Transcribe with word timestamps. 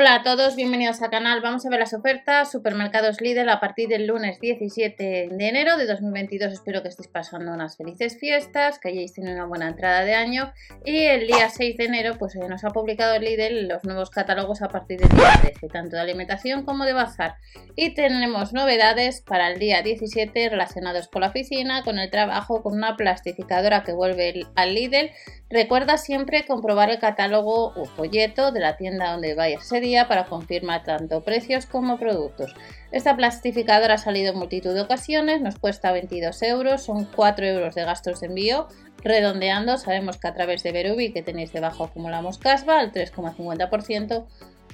Hola 0.00 0.14
a 0.14 0.22
todos, 0.22 0.56
bienvenidos 0.56 1.02
al 1.02 1.10
canal. 1.10 1.42
Vamos 1.42 1.66
a 1.66 1.68
ver 1.68 1.78
las 1.78 1.92
ofertas 1.92 2.50
Supermercados 2.50 3.20
Lidl 3.20 3.50
a 3.50 3.60
partir 3.60 3.86
del 3.86 4.06
lunes 4.06 4.40
17 4.40 5.28
de 5.30 5.46
enero 5.46 5.76
de 5.76 5.84
2022. 5.84 6.54
Espero 6.54 6.80
que 6.80 6.88
estéis 6.88 7.08
pasando 7.08 7.52
unas 7.52 7.76
felices 7.76 8.16
fiestas, 8.18 8.78
que 8.78 8.88
hayáis 8.88 9.12
tenido 9.12 9.34
una 9.34 9.44
buena 9.44 9.68
entrada 9.68 10.02
de 10.02 10.14
año. 10.14 10.54
Y 10.86 11.02
el 11.02 11.26
día 11.26 11.50
6 11.50 11.76
de 11.76 11.84
enero 11.84 12.16
pues 12.18 12.34
eh, 12.34 12.48
nos 12.48 12.64
ha 12.64 12.70
publicado 12.70 13.18
Lidl 13.18 13.68
los 13.68 13.84
nuevos 13.84 14.08
catálogos 14.08 14.62
a 14.62 14.68
partir 14.68 15.00
del 15.00 15.10
día 15.10 15.38
13, 15.42 15.68
tanto 15.68 15.96
de 15.96 16.00
alimentación 16.00 16.64
como 16.64 16.86
de 16.86 16.94
bazar. 16.94 17.34
Y 17.76 17.92
tenemos 17.92 18.54
novedades 18.54 19.20
para 19.20 19.50
el 19.50 19.58
día 19.58 19.82
17 19.82 20.48
relacionados 20.48 21.08
con 21.08 21.20
la 21.20 21.28
oficina, 21.28 21.84
con 21.84 21.98
el 21.98 22.10
trabajo, 22.10 22.62
con 22.62 22.72
una 22.72 22.96
plastificadora 22.96 23.82
que 23.82 23.92
vuelve 23.92 24.46
al 24.56 24.74
Lidl. 24.74 25.10
Recuerda 25.50 25.98
siempre 25.98 26.46
comprobar 26.46 26.88
el 26.88 27.00
catálogo 27.00 27.74
o 27.74 27.84
folleto 27.84 28.50
de 28.50 28.60
la 28.60 28.78
tienda 28.78 29.10
donde 29.10 29.34
vayas 29.34 29.68
día 29.89 29.89
para 30.08 30.26
confirmar 30.26 30.84
tanto 30.84 31.22
precios 31.22 31.66
como 31.66 31.98
productos. 31.98 32.54
Esta 32.92 33.16
plastificadora 33.16 33.94
ha 33.94 33.98
salido 33.98 34.32
en 34.32 34.38
multitud 34.38 34.74
de 34.74 34.80
ocasiones, 34.80 35.40
nos 35.40 35.58
cuesta 35.58 35.92
22 35.92 36.42
euros, 36.42 36.82
son 36.82 37.04
4 37.04 37.46
euros 37.46 37.74
de 37.74 37.84
gastos 37.84 38.20
de 38.20 38.26
envío. 38.28 38.68
Redondeando, 39.02 39.78
sabemos 39.78 40.18
que 40.18 40.28
a 40.28 40.34
través 40.34 40.62
de 40.62 40.72
Verubi, 40.72 41.12
que 41.12 41.22
tenéis 41.22 41.52
debajo 41.52 41.84
acumulamos 41.84 42.38
casva 42.38 42.80
al 42.80 42.92
3,50%, 42.92 44.26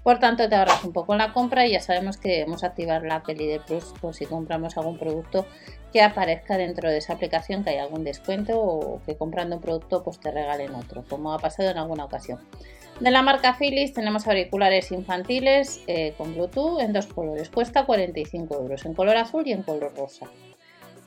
por 0.06 0.20
tanto 0.20 0.48
te 0.48 0.54
ahorras 0.54 0.84
un 0.84 0.92
poco 0.92 1.14
en 1.14 1.18
la 1.18 1.32
compra 1.32 1.66
y 1.66 1.72
ya 1.72 1.80
sabemos 1.80 2.16
que 2.16 2.28
debemos 2.28 2.62
activar 2.62 3.02
la 3.02 3.24
peli 3.24 3.48
de 3.48 3.58
Plus 3.58 3.92
por 4.00 4.14
si 4.14 4.24
compramos 4.24 4.76
algún 4.76 4.98
producto 4.98 5.46
que 5.92 6.00
aparezca 6.00 6.56
dentro 6.56 6.88
de 6.88 6.98
esa 6.98 7.14
aplicación 7.14 7.64
que 7.64 7.70
hay 7.70 7.78
algún 7.78 8.04
descuento 8.04 8.56
o 8.60 9.02
que 9.04 9.16
comprando 9.16 9.56
un 9.56 9.62
producto 9.62 10.04
pues 10.04 10.20
te 10.20 10.30
regalen 10.30 10.76
otro, 10.76 11.04
como 11.08 11.32
ha 11.32 11.38
pasado 11.38 11.70
en 11.70 11.78
alguna 11.78 12.04
ocasión. 12.04 12.38
De 13.00 13.10
la 13.10 13.20
marca 13.20 13.54
Philips 13.58 13.92
tenemos 13.92 14.26
auriculares 14.26 14.90
infantiles 14.90 15.82
eh, 15.86 16.14
con 16.16 16.34
Bluetooth 16.34 16.80
en 16.80 16.94
dos 16.94 17.06
colores. 17.06 17.50
Cuesta 17.50 17.84
45 17.84 18.54
euros, 18.54 18.86
en 18.86 18.94
color 18.94 19.18
azul 19.18 19.46
y 19.46 19.52
en 19.52 19.62
color 19.62 19.92
rosa. 19.94 20.26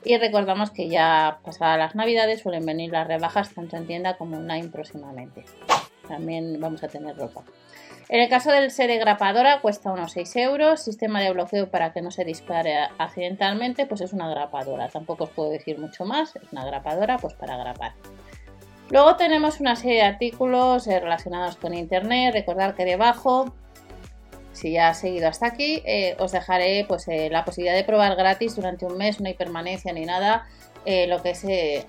Y 0.04 0.16
recordamos 0.16 0.70
que 0.70 0.88
ya 0.88 1.40
pasadas 1.44 1.78
las 1.78 1.94
navidades 1.96 2.40
suelen 2.40 2.64
venir 2.64 2.92
las 2.92 3.08
rebajas 3.08 3.52
tanto 3.52 3.76
en 3.76 3.88
tienda 3.88 4.16
como 4.16 4.36
online 4.36 4.68
próximamente. 4.68 5.44
También 6.06 6.60
vamos 6.60 6.82
a 6.84 6.88
tener 6.88 7.16
ropa. 7.16 7.42
En 8.08 8.20
el 8.20 8.28
caso 8.28 8.50
del 8.50 8.70
de 8.70 8.98
grapadora 8.98 9.60
cuesta 9.60 9.92
unos 9.92 10.12
6 10.12 10.36
euros. 10.36 10.82
Sistema 10.82 11.20
de 11.20 11.32
bloqueo 11.32 11.70
para 11.70 11.92
que 11.92 12.02
no 12.02 12.10
se 12.10 12.24
dispare 12.24 12.76
accidentalmente, 12.98 13.86
pues 13.86 14.00
es 14.00 14.12
una 14.12 14.28
grapadora. 14.30 14.88
Tampoco 14.88 15.24
os 15.24 15.30
puedo 15.30 15.50
decir 15.50 15.78
mucho 15.78 16.04
más. 16.04 16.34
Es 16.36 16.52
una 16.52 16.64
grapadora 16.64 17.18
pues 17.18 17.34
para 17.34 17.56
grapar. 17.56 17.92
Luego 18.90 19.14
tenemos 19.14 19.60
una 19.60 19.76
serie 19.76 19.98
de 19.98 20.02
artículos 20.02 20.88
eh, 20.88 20.98
relacionados 20.98 21.56
con 21.56 21.74
Internet. 21.74 22.34
Recordad 22.34 22.74
que 22.74 22.84
debajo, 22.84 23.54
si 24.52 24.72
ya 24.72 24.88
has 24.88 24.98
seguido 24.98 25.28
hasta 25.28 25.46
aquí, 25.46 25.80
eh, 25.86 26.16
os 26.18 26.32
dejaré 26.32 26.84
pues, 26.88 27.06
eh, 27.06 27.28
la 27.30 27.44
posibilidad 27.44 27.76
de 27.76 27.84
probar 27.84 28.16
gratis 28.16 28.56
durante 28.56 28.84
un 28.86 28.98
mes, 28.98 29.20
no 29.20 29.28
hay 29.28 29.34
permanencia 29.34 29.92
ni 29.92 30.04
nada, 30.04 30.46
lo 30.84 31.22
que 31.22 31.30
es 31.30 31.86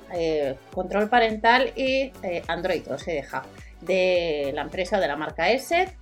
control 0.76 1.08
parental 1.08 1.72
y 1.78 2.12
Android, 2.50 2.92
os 2.92 3.08
he 3.08 3.14
dejado, 3.14 3.48
de 3.80 4.52
la 4.54 4.64
empresa 4.64 5.00
de 5.00 5.08
la 5.08 5.16
marca 5.16 5.50
S. 5.50 5.96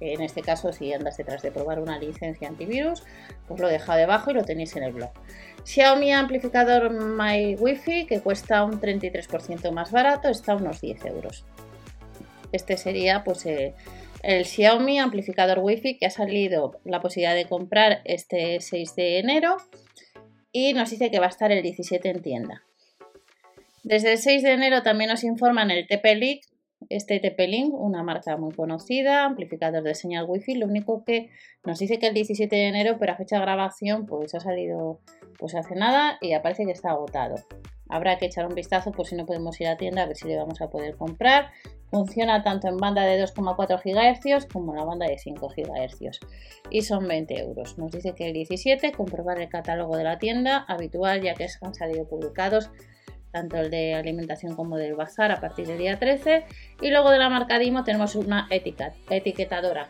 En 0.00 0.20
este 0.20 0.42
caso, 0.42 0.72
si 0.72 0.92
andas 0.92 1.16
detrás 1.16 1.42
de 1.42 1.52
probar 1.52 1.78
una 1.78 1.96
licencia 1.96 2.48
antivirus, 2.48 3.04
os 3.48 3.60
lo 3.60 3.68
he 3.68 3.72
dejado 3.72 4.00
debajo 4.00 4.32
y 4.32 4.34
lo 4.34 4.42
tenéis 4.42 4.74
en 4.74 4.82
el 4.82 4.92
blog. 4.92 5.12
Xiaomi 5.64 6.12
amplificador 6.12 6.90
My 6.90 7.56
Wi-Fi 7.56 8.06
que 8.06 8.20
cuesta 8.20 8.64
un 8.64 8.80
33% 8.80 9.70
más 9.72 9.90
barato, 9.90 10.28
está 10.28 10.52
a 10.52 10.56
unos 10.56 10.80
10 10.80 11.04
euros. 11.06 11.44
Este 12.52 12.76
sería 12.76 13.24
pues 13.24 13.46
eh, 13.46 13.74
el 14.22 14.44
Xiaomi 14.44 14.98
amplificador 14.98 15.58
Wi-Fi 15.60 15.98
que 15.98 16.06
ha 16.06 16.10
salido 16.10 16.78
la 16.84 17.00
posibilidad 17.00 17.34
de 17.34 17.46
comprar 17.46 18.02
este 18.04 18.60
6 18.60 18.94
de 18.96 19.18
enero 19.18 19.56
y 20.52 20.72
nos 20.74 20.90
dice 20.90 21.10
que 21.10 21.18
va 21.18 21.26
a 21.26 21.30
estar 21.30 21.50
el 21.50 21.62
17 21.62 22.08
en 22.08 22.22
tienda. 22.22 22.62
Desde 23.82 24.12
el 24.12 24.18
6 24.18 24.42
de 24.42 24.52
enero 24.52 24.82
también 24.82 25.10
nos 25.10 25.24
informan 25.24 25.70
el 25.70 25.86
TP-Link 25.86 26.42
este 26.88 27.20
TP-Link, 27.20 27.72
una 27.74 28.02
marca 28.02 28.36
muy 28.36 28.52
conocida, 28.52 29.24
amplificador 29.24 29.82
de 29.82 29.94
señal 29.94 30.26
Wi-Fi, 30.28 30.56
lo 30.56 30.66
único 30.66 31.04
que 31.04 31.30
nos 31.64 31.78
dice 31.78 31.98
que 31.98 32.08
el 32.08 32.14
17 32.14 32.54
de 32.54 32.68
enero, 32.68 32.96
pero 32.98 33.12
a 33.12 33.16
fecha 33.16 33.36
de 33.36 33.42
grabación, 33.42 34.06
pues 34.06 34.34
ha 34.34 34.40
salido 34.40 35.00
pues 35.38 35.54
hace 35.54 35.74
nada 35.74 36.18
y 36.20 36.32
aparece 36.32 36.64
que 36.64 36.72
está 36.72 36.90
agotado. 36.90 37.36
Habrá 37.88 38.18
que 38.18 38.26
echar 38.26 38.46
un 38.46 38.54
vistazo 38.54 38.92
por 38.92 39.06
si 39.06 39.14
no 39.14 39.26
podemos 39.26 39.60
ir 39.60 39.68
a 39.68 39.76
tienda 39.76 40.02
a 40.02 40.06
ver 40.06 40.16
si 40.16 40.26
le 40.26 40.36
vamos 40.36 40.60
a 40.60 40.70
poder 40.70 40.96
comprar. 40.96 41.50
Funciona 41.90 42.42
tanto 42.42 42.66
en 42.66 42.78
banda 42.78 43.02
de 43.02 43.22
2,4 43.22 43.80
GHz 43.84 44.46
como 44.46 44.72
en 44.72 44.78
la 44.78 44.84
banda 44.84 45.06
de 45.06 45.18
5 45.18 45.48
GHz 45.48 46.18
y 46.70 46.82
son 46.82 47.06
20 47.06 47.40
euros. 47.40 47.78
Nos 47.78 47.92
dice 47.92 48.14
que 48.14 48.26
el 48.26 48.32
17, 48.32 48.92
comprobar 48.92 49.40
el 49.40 49.48
catálogo 49.48 49.96
de 49.96 50.04
la 50.04 50.18
tienda 50.18 50.64
habitual 50.66 51.22
ya 51.22 51.34
que 51.34 51.46
han 51.60 51.74
salido 51.74 52.08
publicados 52.08 52.70
tanto 53.34 53.56
el 53.58 53.68
de 53.68 53.94
alimentación 53.94 54.54
como 54.54 54.76
del 54.76 54.94
bazar 54.94 55.32
a 55.32 55.40
partir 55.40 55.66
del 55.66 55.78
día 55.78 55.98
13. 55.98 56.44
Y 56.80 56.90
luego 56.90 57.10
de 57.10 57.18
la 57.18 57.28
marca 57.28 57.58
Dimo 57.58 57.82
tenemos 57.82 58.14
una 58.14 58.46
etiquetadora. 58.48 59.88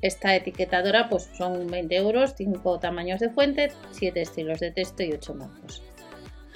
Esta 0.00 0.34
etiquetadora 0.34 1.10
pues 1.10 1.30
son 1.36 1.66
20 1.66 1.94
euros, 1.96 2.34
5 2.36 2.80
tamaños 2.80 3.20
de 3.20 3.28
fuente, 3.28 3.72
7 3.90 4.22
estilos 4.22 4.58
de 4.58 4.70
texto 4.70 5.02
y 5.02 5.12
8 5.12 5.34
marcos. 5.34 5.82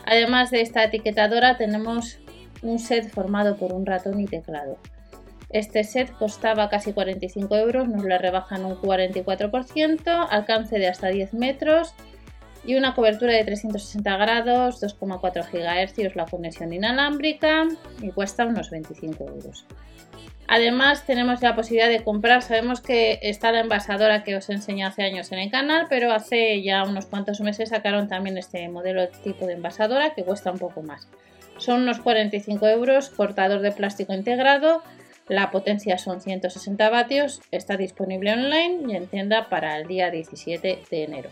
Además 0.07 0.51
de 0.51 0.63
esta 0.63 0.85
etiquetadora 0.85 1.59
tenemos 1.59 2.19
un 2.63 2.79
set 2.79 3.11
formado 3.11 3.57
por 3.57 3.75
un 3.75 3.85
ratón 3.85 4.21
y 4.21 4.25
teclado. 4.27 4.79
Este 5.51 5.85
set 5.85 6.11
costaba 6.19 6.71
casi 6.71 6.95
45 6.95 7.57
euros, 7.57 7.89
nos 7.89 8.05
le 8.05 8.17
rebajan 8.17 8.65
un 8.65 8.77
44%, 8.77 10.27
alcance 10.31 10.79
de 10.79 10.89
hasta 10.89 11.09
10 11.09 11.35
metros 11.35 11.95
y 12.69 12.75
una 12.75 12.95
cobertura 12.95 13.33
de 13.33 13.45
360 13.45 14.19
grados, 14.19 14.83
2,4 14.83 15.47
GHz 15.51 16.15
la 16.15 16.27
conexión 16.27 16.71
inalámbrica 16.71 17.67
y 18.03 18.11
cuesta 18.11 18.45
unos 18.45 18.69
25 18.69 19.25
euros. 19.25 19.65
Además 20.47 21.07
tenemos 21.07 21.41
la 21.41 21.57
posibilidad 21.57 21.89
de 21.89 22.05
comprar, 22.05 22.43
sabemos 22.43 22.83
que 22.83 23.21
está 23.23 23.53
la 23.53 23.61
envasadora 23.61 24.23
que 24.23 24.37
os 24.37 24.51
enseñé 24.51 24.85
hace 24.85 25.03
años 25.03 25.33
en 25.33 25.39
el 25.39 25.51
canal, 25.51 25.87
pero 25.89 26.13
hace 26.13 26.63
ya 26.63 26.85
unos 26.85 27.07
cuantos 27.07 27.41
meses 27.41 27.71
sacaron 27.71 28.07
también 28.07 28.37
este 28.37 28.69
modelo 28.69 29.01
de 29.01 29.09
tipo 29.25 29.47
de 29.47 29.55
envasadora 29.55 30.13
que 30.13 30.25
cuesta 30.25 30.53
un 30.53 30.59
poco 30.59 30.83
más. 30.83 31.09
Son 31.57 31.81
unos 31.81 32.01
45 32.01 32.69
euros, 32.69 33.09
cortador 33.09 33.63
de 33.63 33.73
plástico 33.73 34.13
integrado, 34.13 34.83
la 35.27 35.51
potencia 35.51 35.97
son 35.97 36.21
160 36.21 36.91
vatios, 36.91 37.41
está 37.51 37.79
disponible 37.79 38.35
online 38.35 38.93
y 38.93 38.95
en 38.95 39.07
tienda 39.07 39.49
para 39.49 39.79
el 39.79 39.89
día 39.89 40.11
17 40.11 40.83
de 40.91 41.05
enero. 41.05 41.31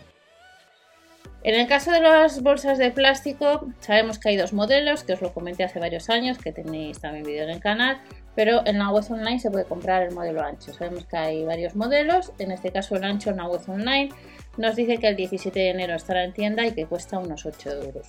En 1.43 1.55
el 1.55 1.67
caso 1.67 1.91
de 1.91 2.01
las 2.01 2.41
bolsas 2.41 2.77
de 2.77 2.91
plástico, 2.91 3.67
sabemos 3.79 4.19
que 4.19 4.29
hay 4.29 4.37
dos 4.37 4.53
modelos, 4.53 5.03
que 5.03 5.13
os 5.13 5.21
lo 5.21 5.33
comenté 5.33 5.63
hace 5.63 5.79
varios 5.79 6.09
años, 6.09 6.37
que 6.37 6.51
tenéis 6.51 6.99
también 6.99 7.25
vídeo 7.25 7.43
en 7.43 7.51
el 7.51 7.59
canal, 7.59 8.01
pero 8.35 8.65
en 8.65 8.79
la 8.79 8.89
web 8.89 9.05
online 9.09 9.39
se 9.39 9.51
puede 9.51 9.65
comprar 9.65 10.03
el 10.03 10.13
modelo 10.13 10.41
ancho. 10.41 10.73
Sabemos 10.73 11.05
que 11.05 11.15
hay 11.15 11.45
varios 11.45 11.75
modelos, 11.75 12.33
en 12.39 12.51
este 12.51 12.71
caso 12.71 12.95
el 12.95 13.03
ancho 13.03 13.29
en 13.29 13.37
la 13.37 13.47
web 13.47 13.61
online 13.67 14.09
nos 14.57 14.75
dice 14.75 14.97
que 14.97 15.07
el 15.07 15.15
17 15.15 15.57
de 15.57 15.69
enero 15.69 15.95
estará 15.95 16.23
en 16.23 16.33
tienda 16.33 16.65
y 16.65 16.71
que 16.71 16.87
cuesta 16.87 17.19
unos 17.19 17.45
8 17.45 17.83
euros. 17.83 18.07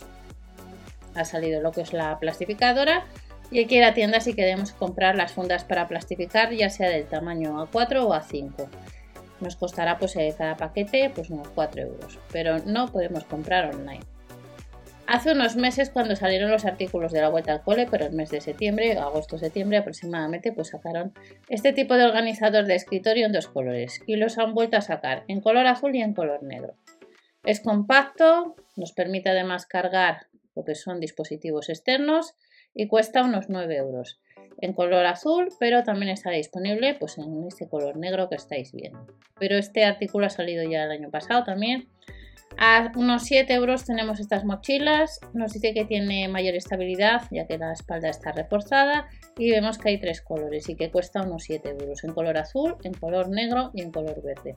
Ha 1.15 1.25
salido 1.25 1.61
lo 1.61 1.73
que 1.73 1.83
es 1.83 1.93
la 1.93 2.19
plastificadora 2.19 3.05
y 3.51 3.63
aquí 3.63 3.77
en 3.77 3.83
la 3.83 3.95
tienda 3.95 4.21
si 4.21 4.35
queremos 4.35 4.73
comprar 4.73 5.17
las 5.17 5.33
fundas 5.33 5.65
para 5.65 5.87
plastificar, 5.87 6.53
ya 6.53 6.71
sea 6.71 6.89
del 6.89 7.05
tamaño 7.05 7.67
A4 7.67 8.05
o 8.05 8.15
A5 8.15 8.69
nos 9.41 9.57
costará 9.57 9.99
pues 9.99 10.17
eh, 10.17 10.35
cada 10.37 10.57
paquete 10.57 11.11
pues 11.15 11.31
unos 11.31 11.49
4 11.51 11.83
euros, 11.83 12.19
pero 12.33 12.59
no 12.65 12.89
podemos 12.89 13.25
comprar 13.25 13.75
online. 13.75 14.05
Hace 15.11 15.33
unos 15.33 15.57
meses 15.57 15.89
cuando 15.89 16.17
salieron 16.17 16.51
los 16.51 16.67
artículos 16.67 17.13
de 17.13 17.23
la 17.23 17.31
vuelta 17.31 17.53
al 17.53 17.63
cole, 17.63 17.89
pero 17.91 18.05
el 18.05 18.13
mes 18.13 18.29
de 18.29 18.43
septiembre, 18.43 18.93
agosto-septiembre 18.99 19.79
aproximadamente, 19.79 20.53
pues 20.53 20.69
sacaron 20.69 21.15
este 21.49 21.73
tipo 21.73 21.95
de 21.95 22.05
organizador 22.05 22.67
de 22.67 22.75
escritorio 22.75 23.25
en 23.25 23.33
dos 23.33 23.49
colores 23.49 24.03
y 24.07 24.17
los 24.17 24.37
han 24.37 24.53
vuelto 24.53 24.77
a 24.77 24.83
sacar 24.83 25.25
en 25.27 25.41
color 25.41 25.67
azul 25.67 25.97
y 25.97 26.03
en 26.03 26.13
color 26.13 26.43
negro. 26.43 26.75
Es 27.43 27.61
compacto, 27.61 28.55
nos 28.77 28.93
permite 28.93 29.31
además 29.31 29.65
cargar 29.65 30.27
lo 30.55 30.67
que 30.67 30.75
son 30.75 31.01
dispositivos 31.01 31.71
externos 31.71 32.35
y 32.75 32.87
cuesta 32.87 33.23
unos 33.23 33.49
9 33.49 33.77
euros 33.77 34.21
en 34.61 34.73
color 34.73 35.07
azul, 35.07 35.49
pero 35.59 35.83
también 35.85 36.11
está 36.11 36.31
disponible 36.31 36.95
pues, 36.95 37.19
en 37.19 37.47
este 37.47 37.69
color 37.69 37.97
negro 37.97 38.29
que 38.29 38.37
estáis 38.37 38.73
viendo. 38.73 39.07
Pero 39.39 39.57
este 39.57 39.85
artículo 39.85 40.27
ha 40.27 40.31
salido 40.31 40.69
ya 40.69 40.85
el 40.85 40.91
año 40.91 41.11
pasado 41.11 41.45
también. 41.45 41.89
A 42.57 42.91
unos 42.97 43.23
7 43.25 43.53
euros 43.55 43.85
tenemos 43.85 44.19
estas 44.19 44.45
mochilas. 44.45 45.21
Nos 45.33 45.53
dice 45.53 45.75
que 45.75 45.85
tiene 45.85 46.27
mayor 46.29 46.55
estabilidad 46.55 47.23
ya 47.31 47.47
que 47.47 47.57
la 47.57 47.73
espalda 47.73 48.09
está 48.09 48.33
reforzada. 48.33 49.09
Y 49.37 49.51
vemos 49.51 49.79
que 49.79 49.91
hay 49.91 50.01
tres 50.01 50.23
colores 50.23 50.69
y 50.69 50.75
que 50.75 50.91
cuesta 50.91 51.23
unos 51.23 51.45
7 51.45 51.69
euros. 51.69 52.03
En 52.03 52.13
color 52.13 52.37
azul, 52.37 52.77
en 52.83 52.95
color 52.95 53.29
negro 53.29 53.71
y 53.75 53.83
en 53.83 53.93
color 53.93 54.21
verde. 54.23 54.57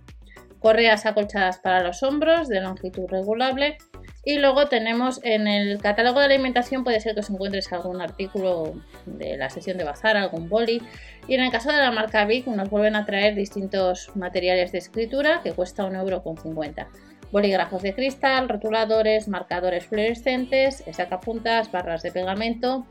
Correas 0.61 1.07
acolchadas 1.07 1.57
para 1.57 1.81
los 1.81 2.03
hombros 2.03 2.47
de 2.47 2.61
longitud 2.61 3.09
regulable 3.09 3.79
Y 4.23 4.37
luego 4.37 4.67
tenemos 4.67 5.19
en 5.23 5.47
el 5.47 5.79
catálogo 5.79 6.19
de 6.19 6.27
alimentación, 6.27 6.83
puede 6.83 6.99
ser 6.99 7.15
que 7.15 7.21
os 7.21 7.29
encuentres 7.31 7.73
algún 7.73 7.99
artículo 7.99 8.73
de 9.07 9.37
la 9.37 9.49
sesión 9.49 9.79
de 9.79 9.83
bazar, 9.83 10.17
algún 10.17 10.47
boli. 10.47 10.83
Y 11.27 11.33
en 11.33 11.41
el 11.41 11.51
caso 11.51 11.71
de 11.71 11.79
la 11.79 11.91
marca 11.91 12.25
Vic, 12.25 12.45
nos 12.45 12.69
vuelven 12.69 12.95
a 12.95 13.05
traer 13.05 13.33
distintos 13.33 14.15
materiales 14.15 14.71
de 14.71 14.77
escritura 14.77 15.41
que 15.43 15.53
cuesta 15.53 15.83
1,50€. 15.83 16.87
Bolígrafos 17.31 17.81
de 17.81 17.95
cristal, 17.95 18.47
rotuladores, 18.47 19.27
marcadores 19.27 19.87
fluorescentes, 19.87 20.83
sacapuntas, 20.91 21.71
barras 21.71 22.03
de 22.03 22.11
pegamento. 22.11 22.85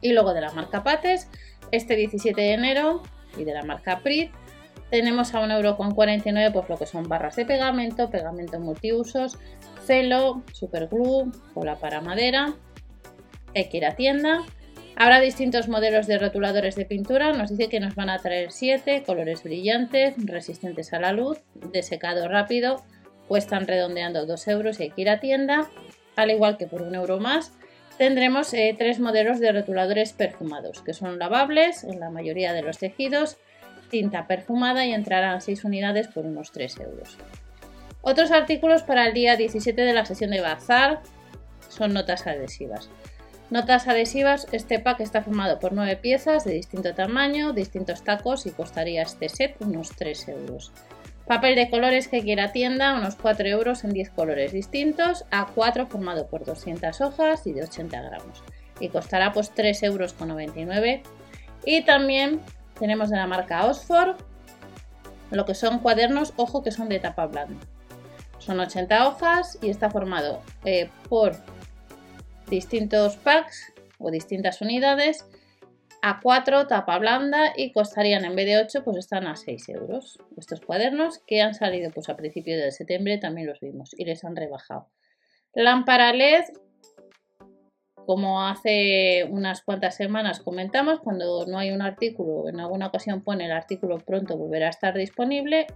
Y 0.00 0.12
luego 0.12 0.32
de 0.32 0.40
la 0.40 0.52
marca 0.52 0.82
Pates, 0.82 1.28
este 1.70 1.96
17 1.96 2.40
de 2.40 2.52
enero, 2.54 3.02
y 3.36 3.44
de 3.44 3.54
la 3.54 3.62
marca 3.62 4.00
Prit, 4.00 4.30
tenemos 4.92 5.34
a 5.34 5.40
1,49€ 5.40 6.52
pues 6.52 6.68
lo 6.68 6.76
que 6.76 6.84
son 6.84 7.08
barras 7.08 7.36
de 7.36 7.46
pegamento, 7.46 8.10
pegamento 8.10 8.60
multiusos, 8.60 9.38
celo, 9.86 10.42
superglue, 10.52 11.32
cola 11.54 11.76
para 11.76 12.02
madera, 12.02 12.52
hay 13.54 13.70
que 13.70 13.78
ir 13.78 13.86
a 13.86 13.96
tienda. 13.96 14.40
Habrá 14.96 15.20
distintos 15.20 15.68
modelos 15.68 16.06
de 16.06 16.18
rotuladores 16.18 16.76
de 16.76 16.84
pintura, 16.84 17.32
nos 17.32 17.48
dice 17.48 17.70
que 17.70 17.80
nos 17.80 17.94
van 17.94 18.10
a 18.10 18.18
traer 18.18 18.52
7, 18.52 19.02
colores 19.06 19.42
brillantes, 19.42 20.14
resistentes 20.26 20.92
a 20.92 21.00
la 21.00 21.12
luz, 21.12 21.38
de 21.54 21.82
secado 21.82 22.28
rápido, 22.28 22.84
cuestan 23.28 23.66
redondeando 23.66 24.26
2 24.26 24.48
euros 24.48 24.78
y 24.78 24.82
hay 24.82 24.90
que 24.90 25.00
ir 25.00 25.08
a 25.08 25.20
tienda, 25.20 25.70
al 26.16 26.30
igual 26.30 26.58
que 26.58 26.66
por 26.66 26.82
un 26.82 26.94
euro 26.94 27.18
más. 27.18 27.54
Tendremos 27.96 28.52
eh, 28.52 28.74
tres 28.78 29.00
modelos 29.00 29.40
de 29.40 29.52
rotuladores 29.52 30.12
perfumados, 30.12 30.82
que 30.82 30.92
son 30.92 31.18
lavables 31.18 31.82
en 31.82 31.98
la 31.98 32.10
mayoría 32.10 32.52
de 32.52 32.60
los 32.60 32.76
tejidos, 32.76 33.38
tinta 33.92 34.26
perfumada 34.26 34.84
y 34.86 34.92
entrarán 34.92 35.42
6 35.42 35.64
unidades 35.64 36.08
por 36.08 36.24
unos 36.24 36.50
3 36.50 36.80
euros. 36.80 37.18
Otros 38.00 38.32
artículos 38.32 38.82
para 38.82 39.06
el 39.06 39.12
día 39.12 39.36
17 39.36 39.80
de 39.80 39.92
la 39.92 40.06
sesión 40.06 40.30
de 40.30 40.40
bazar 40.40 41.02
son 41.68 41.92
notas 41.92 42.26
adhesivas. 42.26 42.88
Notas 43.50 43.86
adhesivas, 43.86 44.48
este 44.50 44.78
pack 44.78 45.00
está 45.00 45.22
formado 45.22 45.60
por 45.60 45.74
9 45.74 45.96
piezas 45.96 46.44
de 46.44 46.54
distinto 46.54 46.94
tamaño, 46.94 47.52
distintos 47.52 48.02
tacos 48.02 48.46
y 48.46 48.50
costaría 48.50 49.02
este 49.02 49.28
set 49.28 49.56
unos 49.60 49.90
3 49.90 50.28
euros. 50.28 50.72
Papel 51.26 51.54
de 51.54 51.68
colores 51.68 52.08
que 52.08 52.22
quiera 52.22 52.50
tienda, 52.50 52.94
unos 52.94 53.14
4 53.16 53.46
euros 53.46 53.84
en 53.84 53.92
10 53.92 54.10
colores 54.10 54.52
distintos, 54.52 55.26
A4 55.30 55.86
formado 55.86 56.26
por 56.28 56.46
200 56.46 56.98
hojas 57.02 57.46
y 57.46 57.52
de 57.52 57.64
80 57.64 58.00
gramos. 58.00 58.42
Y 58.80 58.88
costará 58.88 59.32
pues 59.32 59.50
3 59.50 59.82
euros 59.82 60.14
con 60.14 60.28
99. 60.28 61.02
Y 61.64 61.82
también 61.82 62.40
tenemos 62.82 63.10
de 63.10 63.16
la 63.16 63.28
marca 63.28 63.64
Oxford 63.66 64.16
lo 65.30 65.44
que 65.44 65.54
son 65.54 65.78
cuadernos, 65.78 66.32
ojo 66.36 66.64
que 66.64 66.72
son 66.72 66.88
de 66.88 66.98
tapa 66.98 67.26
blanda. 67.26 67.64
Son 68.38 68.58
80 68.58 69.06
hojas 69.06 69.56
y 69.62 69.70
está 69.70 69.88
formado 69.88 70.42
eh, 70.64 70.90
por 71.08 71.36
distintos 72.48 73.16
packs 73.18 73.72
o 73.98 74.10
distintas 74.10 74.60
unidades 74.60 75.24
a 76.02 76.18
4 76.20 76.66
tapa 76.66 76.98
blanda 76.98 77.52
y 77.56 77.70
costarían 77.70 78.24
en 78.24 78.34
vez 78.34 78.46
de 78.46 78.58
8 78.58 78.82
pues 78.82 78.96
están 78.96 79.28
a 79.28 79.36
6 79.36 79.68
euros 79.68 80.18
estos 80.36 80.60
cuadernos 80.60 81.20
que 81.20 81.40
han 81.40 81.54
salido 81.54 81.92
pues 81.92 82.08
a 82.08 82.16
principios 82.16 82.60
de 82.60 82.72
septiembre 82.72 83.16
también 83.18 83.46
los 83.46 83.60
vimos 83.60 83.94
y 83.96 84.04
les 84.06 84.24
han 84.24 84.34
rebajado 84.34 84.88
lámpara 85.54 86.12
led 86.12 86.42
como 88.06 88.46
hace 88.46 89.24
unas 89.30 89.62
cuantas 89.62 89.96
semanas 89.96 90.40
comentamos 90.40 91.00
cuando 91.00 91.46
no 91.46 91.58
hay 91.58 91.70
un 91.70 91.82
artículo 91.82 92.48
en 92.48 92.60
alguna 92.60 92.88
ocasión 92.88 93.22
pone 93.22 93.46
el 93.46 93.52
artículo 93.52 93.98
pronto 93.98 94.36
volverá 94.36 94.66
a 94.66 94.70
estar 94.70 94.94
disponible 94.94 95.66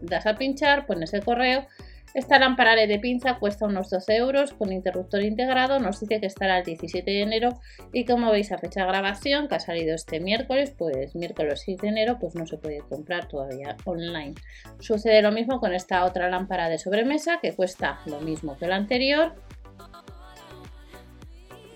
das 0.00 0.26
a 0.26 0.34
pinchar 0.34 0.86
pones 0.86 1.14
el 1.14 1.24
correo 1.24 1.66
esta 2.14 2.38
lámpara 2.38 2.76
de 2.76 2.98
pinza 3.00 3.40
cuesta 3.40 3.66
unos 3.66 3.90
12 3.90 4.14
euros 4.14 4.52
con 4.52 4.72
interruptor 4.72 5.24
integrado, 5.24 5.80
nos 5.80 5.98
dice 5.98 6.20
que 6.20 6.26
estará 6.26 6.58
el 6.58 6.64
17 6.64 7.10
de 7.10 7.22
enero 7.22 7.48
y 7.92 8.04
como 8.04 8.30
veis 8.30 8.52
a 8.52 8.58
fecha 8.58 8.82
de 8.82 8.86
grabación 8.86 9.48
que 9.48 9.56
ha 9.56 9.60
salido 9.60 9.96
este 9.96 10.20
miércoles, 10.20 10.72
pues 10.78 11.16
miércoles 11.16 11.62
6 11.64 11.78
de 11.78 11.88
enero 11.88 12.18
pues 12.20 12.36
no 12.36 12.46
se 12.46 12.56
puede 12.56 12.78
comprar 12.82 13.26
todavía 13.26 13.76
online. 13.84 14.34
Sucede 14.78 15.22
lo 15.22 15.32
mismo 15.32 15.58
con 15.58 15.74
esta 15.74 16.04
otra 16.04 16.30
lámpara 16.30 16.68
de 16.68 16.78
sobremesa 16.78 17.40
que 17.42 17.52
cuesta 17.52 17.98
lo 18.06 18.20
mismo 18.20 18.56
que 18.56 18.68
la 18.68 18.76
anterior. 18.76 19.34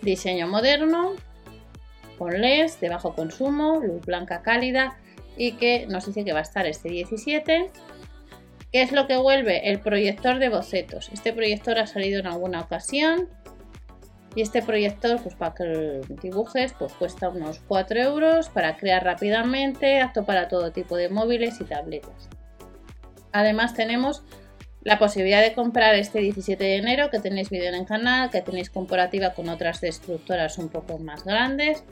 Diseño 0.02 0.46
moderno, 0.46 1.14
con 2.18 2.40
LEDs 2.40 2.80
de 2.80 2.88
bajo 2.88 3.14
consumo, 3.14 3.80
luz 3.80 4.04
blanca 4.04 4.42
cálida 4.42 4.98
y 5.36 5.52
que 5.52 5.86
nos 5.86 6.06
dice 6.06 6.24
que 6.24 6.32
va 6.32 6.40
a 6.40 6.42
estar 6.42 6.66
este 6.66 6.88
17 6.88 7.70
¿Qué 8.72 8.82
es 8.82 8.92
lo 8.92 9.06
que 9.06 9.16
vuelve? 9.16 9.70
El 9.70 9.80
proyector 9.80 10.38
de 10.38 10.50
bocetos. 10.50 11.08
Este 11.12 11.32
proyector 11.32 11.78
ha 11.78 11.86
salido 11.86 12.20
en 12.20 12.26
alguna 12.26 12.60
ocasión. 12.60 13.28
Y 14.34 14.42
este 14.42 14.62
proyector, 14.62 15.20
pues 15.22 15.34
para 15.34 15.54
que 15.54 16.02
dibujes, 16.22 16.74
pues 16.78 16.92
cuesta 16.92 17.30
unos 17.30 17.60
4 17.66 17.98
euros 17.98 18.50
para 18.50 18.76
crear 18.76 19.02
rápidamente, 19.02 20.00
apto 20.02 20.26
para 20.26 20.48
todo 20.48 20.70
tipo 20.70 20.96
de 20.96 21.08
móviles 21.08 21.60
y 21.60 21.64
tabletas. 21.64 22.28
Además 23.32 23.72
tenemos 23.72 24.22
la 24.82 24.98
posibilidad 24.98 25.42
de 25.42 25.54
comprar 25.54 25.94
este 25.94 26.20
17 26.20 26.62
de 26.62 26.76
enero, 26.76 27.10
que 27.10 27.19
tenéis 27.19 27.50
vídeo 27.50 27.69
en 27.69 27.75
el 27.75 27.86
canal, 27.86 28.30
que 28.30 28.42
tenéis 28.42 28.70
comparativa 28.70 29.34
con 29.34 29.48
otras 29.48 29.80
destructoras 29.80 30.58
un 30.58 30.69
poco 30.69 30.98
más 30.98 31.25
grandes. 31.25 31.84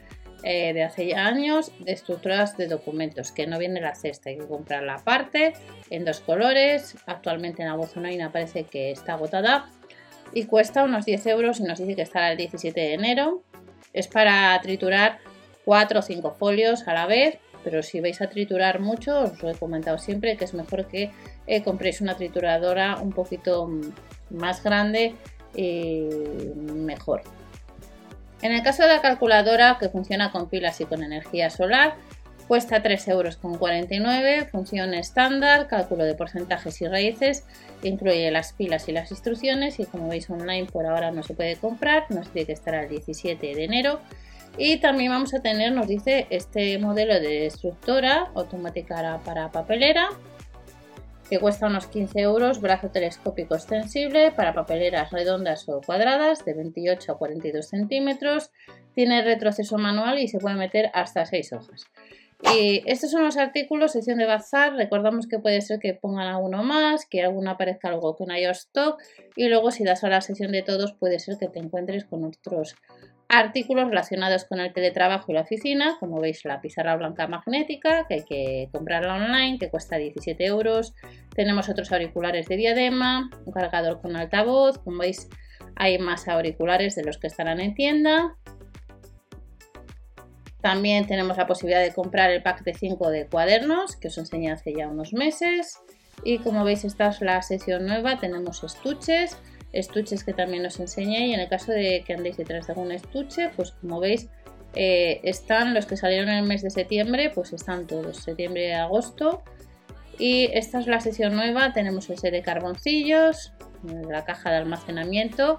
Eh, 0.42 0.74
de 0.74 0.84
hace 0.84 1.08
ya 1.08 1.26
años 1.26 1.72
de 1.80 1.92
estructuras 1.92 2.56
de 2.56 2.68
documentos, 2.68 3.32
que 3.32 3.46
no 3.46 3.58
viene 3.58 3.80
la 3.80 3.94
cesta, 3.94 4.30
hay 4.30 4.38
que 4.38 4.46
comprarla 4.46 4.94
aparte, 4.96 5.54
en 5.90 6.04
dos 6.04 6.20
colores. 6.20 6.94
Actualmente 7.06 7.62
en 7.62 7.68
Amazonaina 7.68 8.30
parece 8.30 8.64
que 8.64 8.92
está 8.92 9.14
agotada 9.14 9.66
y 10.32 10.44
cuesta 10.44 10.84
unos 10.84 11.04
10 11.04 11.26
euros 11.26 11.60
y 11.60 11.64
nos 11.64 11.78
dice 11.78 11.96
que 11.96 12.02
estará 12.02 12.30
el 12.30 12.36
17 12.36 12.78
de 12.78 12.94
enero. 12.94 13.42
Es 13.92 14.08
para 14.08 14.60
triturar 14.60 15.18
4 15.64 15.98
o 15.98 16.02
5 16.02 16.30
folios 16.32 16.86
a 16.86 16.94
la 16.94 17.06
vez, 17.06 17.38
pero 17.64 17.82
si 17.82 18.00
vais 18.00 18.20
a 18.20 18.28
triturar 18.28 18.78
mucho, 18.78 19.22
os 19.22 19.42
lo 19.42 19.50
he 19.50 19.54
comentado 19.54 19.98
siempre 19.98 20.36
que 20.36 20.44
es 20.44 20.54
mejor 20.54 20.86
que 20.86 21.10
eh, 21.46 21.62
compréis 21.62 22.00
una 22.00 22.16
trituradora 22.16 22.96
un 22.96 23.12
poquito 23.12 23.70
más 24.31 24.62
grande 24.62 25.14
y 25.54 26.08
mejor. 26.72 27.22
En 28.43 28.52
el 28.52 28.62
caso 28.62 28.82
de 28.82 28.88
la 28.88 29.00
calculadora 29.00 29.78
que 29.81 29.88
funciona 29.88 30.31
con 30.31 30.48
pilas 30.48 30.81
y 30.81 30.84
con 30.84 31.02
energía 31.02 31.48
solar, 31.50 31.94
cuesta 32.46 32.82
3,49 32.82 33.10
euros, 33.10 34.50
función 34.50 34.94
estándar, 34.94 35.66
cálculo 35.69 36.04
de 36.04 36.14
porcentajes 36.14 36.81
y 36.81 36.87
raíces, 36.87 37.44
incluye 37.82 38.31
las 38.31 38.52
pilas 38.52 38.88
y 38.88 38.92
las 38.92 39.10
instrucciones 39.10 39.81
y 39.81 39.87
como 39.87 40.08
veis 40.08 40.28
online 40.31 40.66
por 40.66 40.87
ahora 40.87 41.10
no 41.10 41.22
se 41.22 41.34
puede 41.34 41.56
comprar, 41.56 42.10
nos 42.10 42.32
dice 42.32 42.46
que 42.46 42.52
estará 42.52 42.82
el 42.82 42.88
17 42.88 43.54
de 43.54 43.64
enero. 43.64 44.00
Y 44.58 44.78
también 44.78 45.10
vamos 45.10 45.34
a 45.34 45.40
tener, 45.40 45.72
nos 45.72 45.87
dice, 45.87 46.26
este 46.31 46.78
modelo 46.78 47.14
de 47.14 47.40
destructora 47.40 48.31
automática 48.34 49.20
para 49.22 49.50
papelera, 49.50 50.08
que 51.28 51.38
cuesta 51.38 51.67
unos 51.67 51.87
15 51.87 52.21
euros, 52.21 52.61
brazo 52.61 52.90
telescópico 52.90 53.54
extensible 53.54 54.33
para 54.33 54.54
papeleras 54.54 55.11
redondas 55.11 55.68
o 55.68 55.80
cuadradas 55.80 56.45
de 56.45 56.54
28 56.54 57.12
a 57.12 57.18
42 57.18 57.66
centímetros, 57.66 58.50
tiene 58.95 59.23
retroceso 59.23 59.78
manual 59.78 60.18
y 60.18 60.28
se 60.28 60.38
puede 60.38 60.56
meter 60.56 60.90
hasta 60.95 61.26
6 61.26 61.52
hojas. 61.52 61.85
Y 62.54 62.83
estos 62.87 63.11
son 63.11 63.25
los 63.25 63.38
artículos, 63.38 63.92
sección 63.92 64.18
de 64.18 64.26
bazar, 64.26 64.75
recordamos 64.75 65.26
que 65.26 65.38
puede 65.38 65.62
ser 65.62 65.78
que 65.80 65.95
pongan 65.95 66.28
alguno 66.28 66.62
más, 66.62 67.06
que 67.06 67.23
alguno 67.23 67.50
aparezca 67.50 67.88
algo 67.88 68.14
que 68.14 68.26
no 68.26 68.35
haya 68.35 68.50
stock. 68.50 69.00
Y 69.37 69.49
luego 69.49 69.71
si 69.71 69.85
das 69.85 70.04
a 70.04 70.09
la 70.09 70.21
sección 70.21 70.52
de 70.52 70.62
todos 70.62 70.92
puede 70.92 71.18
ser 71.18 71.38
que 71.38 71.49
te 71.49 71.59
encuentres 71.59 72.04
con 72.04 72.25
otros 72.25 72.76
artículos 73.28 73.88
relacionados 73.88 74.45
con 74.45 74.61
el 74.61 74.73
teletrabajo 74.73 75.33
y 75.33 75.35
la 75.35 75.40
oficina, 75.42 75.97
como 75.99 76.21
veis 76.21 76.45
la 76.45 76.61
pizarra 76.61 76.97
blanca 76.97 77.26
magnética, 77.26 78.06
que 78.06 78.14
hay 78.14 78.25
que 78.25 78.68
comprarla 78.73 79.14
online, 79.14 79.59
que 79.59 79.68
cuesta 79.68 79.97
17 79.97 80.45
euros. 80.45 80.95
Tenemos 81.35 81.68
otros 81.68 81.90
auriculares 81.92 82.47
de 82.47 82.56
diadema, 82.56 83.30
un 83.45 83.52
cargador 83.52 84.00
con 84.00 84.16
altavoz, 84.16 84.78
como 84.78 84.99
veis 84.99 85.28
hay 85.75 85.99
más 85.99 86.28
auriculares 86.28 86.95
de 86.95 87.04
los 87.04 87.18
que 87.18 87.26
estarán 87.26 87.61
en 87.61 87.75
tienda. 87.75 88.37
También 90.61 91.06
tenemos 91.06 91.37
la 91.37 91.47
posibilidad 91.47 91.83
de 91.83 91.92
comprar 91.92 92.30
el 92.30 92.42
pack 92.42 92.64
de 92.64 92.75
5 92.75 93.11
de 93.11 93.26
cuadernos, 93.26 93.97
que 93.97 94.09
os 94.09 94.18
enseñé 94.18 94.50
hace 94.50 94.73
ya 94.75 94.88
unos 94.88 95.12
meses. 95.12 95.78
Y 96.25 96.38
como 96.38 96.64
veis 96.64 96.85
esta 96.85 97.09
es 97.09 97.21
la 97.21 97.40
sección 97.42 97.87
nueva, 97.87 98.18
tenemos 98.18 98.64
estuches, 98.64 99.37
estuches 99.78 100.25
que 100.25 100.33
también 100.33 100.64
os 100.66 100.80
enseñé 100.80 101.28
y 101.28 101.35
en 101.35 101.40
el 101.40 101.49
caso 101.49 101.73
de 101.73 102.02
que 102.06 102.14
andéis 102.14 102.37
detrás 102.37 102.66
de 102.66 102.73
algún 102.73 102.92
estuche, 102.92 103.50
pues 103.54 103.73
como 103.73 104.00
veis 104.00 104.28
eh, 104.75 105.21
están 105.23 105.73
los 105.73 105.87
que 105.87 105.97
salieron 105.97 106.28
en 106.28 106.37
el 106.37 106.45
mes 106.45 106.62
de 106.62 106.71
septiembre, 106.71 107.30
pues 107.35 107.52
están 107.52 107.87
todos, 107.87 108.18
septiembre 108.18 108.68
y 108.68 108.73
agosto. 108.73 109.42
Y 110.18 110.50
esta 110.52 110.80
es 110.80 110.87
la 110.87 111.00
sesión 111.00 111.35
nueva, 111.35 111.73
tenemos 111.73 112.09
el 112.11 112.18
set 112.18 112.33
de 112.33 112.42
carboncillos, 112.42 113.52
la 114.09 114.25
caja 114.25 114.50
de 114.50 114.56
almacenamiento 114.56 115.59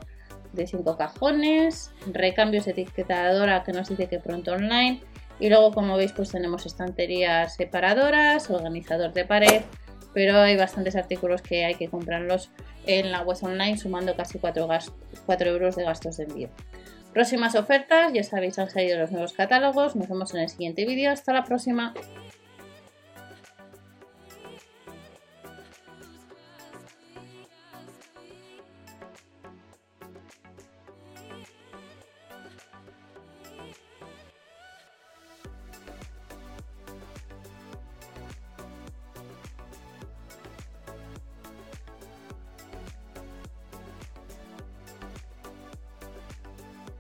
de 0.54 0.68
5 0.68 0.98
cajones, 0.98 1.92
recambios 2.12 2.66
de 2.66 2.72
etiquetadora 2.72 3.64
que 3.64 3.74
nos 3.74 3.90
dice 3.90 4.08
que 4.08 4.20
pronto 4.20 4.54
online. 4.54 5.02
Y 5.40 5.50
luego 5.50 5.72
como 5.72 5.98
veis 5.98 6.14
pues 6.14 6.32
tenemos 6.32 6.66
estanterías 6.66 7.56
separadoras, 7.56 8.50
organizador 8.50 9.14
de 9.14 9.26
pared, 9.26 9.62
pero 10.18 10.40
hay 10.40 10.58
bastantes 10.58 10.96
artículos 10.96 11.44
que 11.44 11.64
hay 11.64 11.76
que 11.76 11.90
comprarlos 11.90 12.50
en 12.88 13.12
la 13.12 13.22
web 13.22 13.38
online 13.44 13.78
sumando 13.78 14.16
casi 14.16 14.40
4, 14.40 14.68
4 15.28 15.50
euros 15.52 15.76
de 15.76 15.84
gastos 15.84 16.18
de 16.18 16.24
envío. 16.24 16.50
Próximas 17.14 17.54
ofertas, 17.54 18.12
ya 18.14 18.24
sabéis, 18.24 18.58
han 18.58 18.68
salido 18.68 18.98
los 18.98 19.12
nuevos 19.12 19.34
catálogos. 19.34 19.96
Nos 19.96 20.10
vemos 20.10 20.34
en 20.34 20.42
el 20.42 20.50
siguiente 20.50 20.88
vídeo. 20.88 21.12
Hasta 21.12 21.34
la 21.34 21.44
próxima. 21.44 21.94